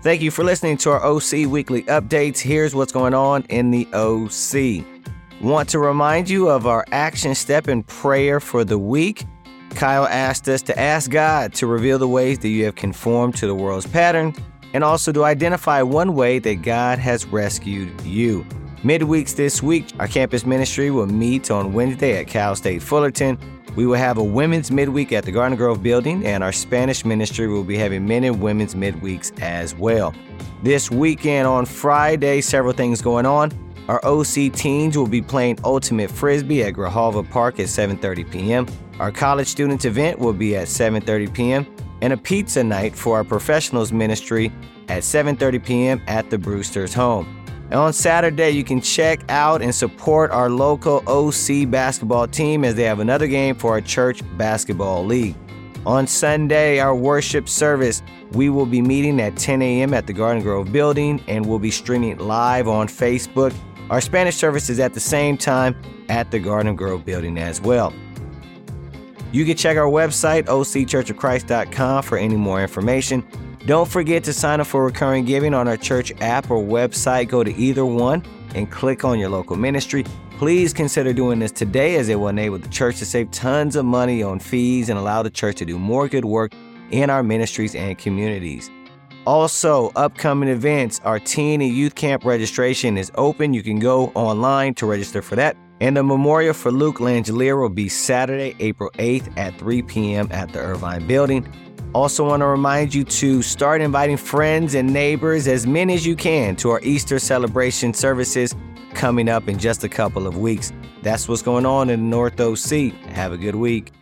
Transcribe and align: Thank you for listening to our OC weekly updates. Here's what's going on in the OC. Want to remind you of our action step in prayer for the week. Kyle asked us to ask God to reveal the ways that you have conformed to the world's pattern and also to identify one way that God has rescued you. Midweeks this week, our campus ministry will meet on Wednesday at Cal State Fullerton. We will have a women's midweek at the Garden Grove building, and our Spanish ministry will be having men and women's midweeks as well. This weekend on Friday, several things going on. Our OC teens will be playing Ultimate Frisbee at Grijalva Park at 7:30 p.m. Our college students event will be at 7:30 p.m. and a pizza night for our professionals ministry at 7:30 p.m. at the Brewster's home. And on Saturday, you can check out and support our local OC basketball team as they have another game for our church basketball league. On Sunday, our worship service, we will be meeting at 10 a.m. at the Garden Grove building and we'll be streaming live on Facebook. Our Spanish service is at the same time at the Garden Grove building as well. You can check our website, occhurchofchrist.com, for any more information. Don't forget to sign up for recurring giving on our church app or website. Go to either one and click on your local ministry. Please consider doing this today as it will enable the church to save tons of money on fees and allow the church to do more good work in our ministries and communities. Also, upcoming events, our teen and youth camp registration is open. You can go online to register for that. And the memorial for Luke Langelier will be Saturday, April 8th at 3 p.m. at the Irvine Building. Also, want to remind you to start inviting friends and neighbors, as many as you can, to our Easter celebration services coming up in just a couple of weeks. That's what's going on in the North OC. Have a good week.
Thank 0.00 0.22
you 0.22 0.30
for 0.30 0.44
listening 0.44 0.76
to 0.78 0.90
our 0.90 1.04
OC 1.04 1.48
weekly 1.48 1.82
updates. 1.84 2.38
Here's 2.38 2.72
what's 2.72 2.92
going 2.92 3.14
on 3.14 3.42
in 3.48 3.72
the 3.72 3.84
OC. 3.92 4.84
Want 5.42 5.68
to 5.70 5.80
remind 5.80 6.30
you 6.30 6.48
of 6.48 6.68
our 6.68 6.84
action 6.92 7.34
step 7.34 7.66
in 7.66 7.82
prayer 7.82 8.38
for 8.38 8.62
the 8.62 8.78
week. 8.78 9.24
Kyle 9.70 10.06
asked 10.06 10.48
us 10.48 10.62
to 10.62 10.78
ask 10.78 11.10
God 11.10 11.52
to 11.54 11.66
reveal 11.66 11.98
the 11.98 12.06
ways 12.06 12.38
that 12.38 12.48
you 12.48 12.64
have 12.66 12.76
conformed 12.76 13.34
to 13.38 13.48
the 13.48 13.56
world's 13.56 13.88
pattern 13.88 14.32
and 14.72 14.84
also 14.84 15.10
to 15.10 15.24
identify 15.24 15.82
one 15.82 16.14
way 16.14 16.38
that 16.38 16.62
God 16.62 17.00
has 17.00 17.26
rescued 17.26 18.00
you. 18.02 18.46
Midweeks 18.84 19.34
this 19.34 19.64
week, 19.64 19.86
our 19.98 20.06
campus 20.06 20.46
ministry 20.46 20.92
will 20.92 21.08
meet 21.08 21.50
on 21.50 21.72
Wednesday 21.72 22.20
at 22.20 22.28
Cal 22.28 22.54
State 22.54 22.82
Fullerton. 22.84 23.36
We 23.78 23.86
will 23.86 23.94
have 23.94 24.18
a 24.18 24.24
women's 24.24 24.72
midweek 24.72 25.12
at 25.12 25.24
the 25.24 25.30
Garden 25.30 25.56
Grove 25.56 25.84
building, 25.84 26.26
and 26.26 26.42
our 26.42 26.50
Spanish 26.50 27.04
ministry 27.04 27.46
will 27.46 27.62
be 27.62 27.76
having 27.76 28.08
men 28.08 28.24
and 28.24 28.42
women's 28.42 28.74
midweeks 28.74 29.30
as 29.40 29.72
well. 29.72 30.12
This 30.64 30.90
weekend 30.90 31.46
on 31.46 31.64
Friday, 31.64 32.40
several 32.40 32.72
things 32.72 33.00
going 33.00 33.24
on. 33.24 33.52
Our 33.86 34.04
OC 34.04 34.52
teens 34.52 34.98
will 34.98 35.06
be 35.06 35.22
playing 35.22 35.60
Ultimate 35.62 36.10
Frisbee 36.10 36.64
at 36.64 36.74
Grijalva 36.74 37.30
Park 37.30 37.60
at 37.60 37.66
7:30 37.66 38.28
p.m. 38.32 38.66
Our 38.98 39.12
college 39.12 39.46
students 39.46 39.84
event 39.84 40.18
will 40.18 40.32
be 40.32 40.56
at 40.56 40.66
7:30 40.66 41.32
p.m. 41.32 41.64
and 42.02 42.12
a 42.12 42.16
pizza 42.16 42.64
night 42.64 42.96
for 42.96 43.14
our 43.14 43.22
professionals 43.22 43.92
ministry 43.92 44.50
at 44.88 45.04
7:30 45.04 45.64
p.m. 45.64 46.02
at 46.08 46.30
the 46.30 46.38
Brewster's 46.38 46.94
home. 46.94 47.37
And 47.70 47.74
on 47.74 47.92
Saturday, 47.92 48.50
you 48.50 48.64
can 48.64 48.80
check 48.80 49.20
out 49.28 49.60
and 49.60 49.74
support 49.74 50.30
our 50.30 50.48
local 50.48 51.02
OC 51.06 51.70
basketball 51.70 52.26
team 52.26 52.64
as 52.64 52.74
they 52.74 52.84
have 52.84 53.00
another 53.00 53.26
game 53.26 53.54
for 53.54 53.72
our 53.72 53.80
church 53.80 54.22
basketball 54.38 55.04
league. 55.04 55.36
On 55.84 56.06
Sunday, 56.06 56.80
our 56.80 56.94
worship 56.94 57.48
service, 57.48 58.02
we 58.32 58.48
will 58.48 58.66
be 58.66 58.82
meeting 58.82 59.20
at 59.20 59.36
10 59.36 59.62
a.m. 59.62 59.94
at 59.94 60.06
the 60.06 60.12
Garden 60.12 60.42
Grove 60.42 60.72
building 60.72 61.22
and 61.28 61.44
we'll 61.44 61.58
be 61.58 61.70
streaming 61.70 62.18
live 62.18 62.68
on 62.68 62.88
Facebook. 62.88 63.54
Our 63.90 64.00
Spanish 64.00 64.36
service 64.36 64.68
is 64.68 64.80
at 64.80 64.94
the 64.94 65.00
same 65.00 65.36
time 65.36 65.76
at 66.08 66.30
the 66.30 66.38
Garden 66.38 66.74
Grove 66.74 67.04
building 67.04 67.38
as 67.38 67.60
well. 67.60 67.92
You 69.30 69.44
can 69.44 69.56
check 69.56 69.76
our 69.76 69.90
website, 69.90 70.44
occhurchofchrist.com, 70.44 72.02
for 72.02 72.16
any 72.16 72.36
more 72.36 72.62
information. 72.62 73.26
Don't 73.68 73.86
forget 73.86 74.24
to 74.24 74.32
sign 74.32 74.62
up 74.62 74.66
for 74.66 74.82
recurring 74.82 75.26
giving 75.26 75.52
on 75.52 75.68
our 75.68 75.76
church 75.76 76.10
app 76.22 76.50
or 76.50 76.56
website. 76.56 77.28
Go 77.28 77.44
to 77.44 77.54
either 77.54 77.84
one 77.84 78.24
and 78.54 78.70
click 78.70 79.04
on 79.04 79.18
your 79.18 79.28
local 79.28 79.56
ministry. 79.56 80.06
Please 80.38 80.72
consider 80.72 81.12
doing 81.12 81.38
this 81.38 81.52
today 81.52 81.96
as 81.96 82.08
it 82.08 82.14
will 82.14 82.28
enable 82.28 82.56
the 82.56 82.68
church 82.68 82.96
to 83.00 83.04
save 83.04 83.30
tons 83.30 83.76
of 83.76 83.84
money 83.84 84.22
on 84.22 84.38
fees 84.38 84.88
and 84.88 84.98
allow 84.98 85.22
the 85.22 85.28
church 85.28 85.56
to 85.56 85.66
do 85.66 85.78
more 85.78 86.08
good 86.08 86.24
work 86.24 86.54
in 86.92 87.10
our 87.10 87.22
ministries 87.22 87.74
and 87.74 87.98
communities. 87.98 88.70
Also, 89.26 89.92
upcoming 89.96 90.48
events, 90.48 91.02
our 91.04 91.20
teen 91.20 91.60
and 91.60 91.70
youth 91.70 91.94
camp 91.94 92.24
registration 92.24 92.96
is 92.96 93.12
open. 93.16 93.52
You 93.52 93.62
can 93.62 93.78
go 93.78 94.06
online 94.14 94.72
to 94.76 94.86
register 94.86 95.20
for 95.20 95.36
that. 95.36 95.58
And 95.82 95.94
the 95.94 96.02
memorial 96.02 96.54
for 96.54 96.72
Luke 96.72 97.00
Langelier 97.00 97.60
will 97.60 97.68
be 97.68 97.90
Saturday, 97.90 98.56
April 98.60 98.90
8th 98.92 99.30
at 99.36 99.58
3 99.58 99.82
p.m. 99.82 100.28
at 100.30 100.54
the 100.54 100.58
Irvine 100.58 101.06
Building. 101.06 101.46
Also, 101.94 102.26
want 102.26 102.40
to 102.40 102.46
remind 102.46 102.94
you 102.94 103.02
to 103.04 103.42
start 103.42 103.80
inviting 103.80 104.16
friends 104.16 104.74
and 104.74 104.92
neighbors, 104.92 105.48
as 105.48 105.66
many 105.66 105.94
as 105.94 106.06
you 106.06 106.14
can, 106.14 106.54
to 106.56 106.70
our 106.70 106.80
Easter 106.82 107.18
celebration 107.18 107.94
services 107.94 108.54
coming 108.94 109.28
up 109.28 109.48
in 109.48 109.58
just 109.58 109.84
a 109.84 109.88
couple 109.88 110.26
of 110.26 110.36
weeks. 110.36 110.72
That's 111.02 111.28
what's 111.28 111.42
going 111.42 111.64
on 111.64 111.88
in 111.90 112.00
the 112.00 112.06
North 112.06 112.40
OC. 112.40 112.92
Have 113.10 113.32
a 113.32 113.38
good 113.38 113.54
week. 113.54 113.92